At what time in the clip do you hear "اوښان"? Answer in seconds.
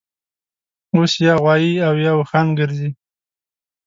2.17-2.47